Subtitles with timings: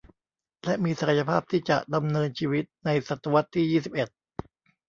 [0.65, 4.09] และมีศักยภาพที่จะดำเนินชีวิตในศตวรรษที่ยี่สิบเอ็ด